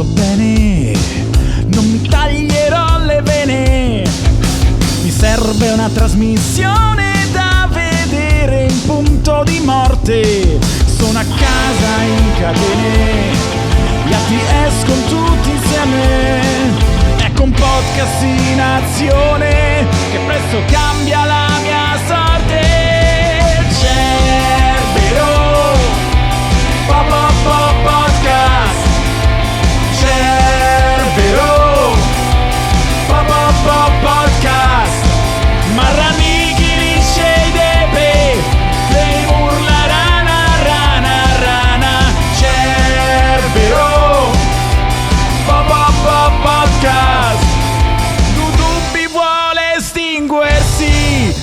molto 0.00 0.04
bene, 0.14 0.92
non 1.66 1.84
mi 1.90 2.00
taglierò 2.08 2.98
le 3.04 3.20
vene. 3.22 4.02
Mi 5.02 5.10
serve 5.10 5.70
una 5.72 5.88
trasmissione 5.88 7.12
da 7.32 7.68
vedere 7.70 8.66
in 8.70 8.86
punto 8.86 9.42
di 9.44 9.60
morte. 9.60 10.58
Sono 10.96 11.18
a 11.18 11.24
casa 11.24 12.02
in 12.02 12.32
catene. 12.38 13.29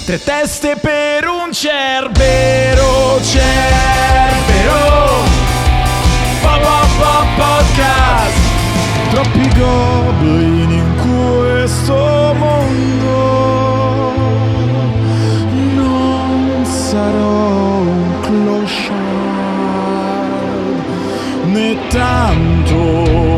Tre 0.08 0.23
teste 0.23 0.77
per 0.77 1.27
un 1.27 1.52
cerbero, 1.52 3.19
cerbero. 3.22 5.25
Po 6.41 6.59
po 6.63 6.80
po 6.97 7.25
podcast. 7.36 8.39
Troppi 9.09 9.50
goblin 9.59 10.72
in 10.72 10.95
questo 10.95 12.33
mondo. 12.38 14.13
Non 15.75 16.63
sarò 16.63 17.80
un 17.80 18.19
clochard 18.22 18.95
né 21.47 21.78
tanto 21.89 23.38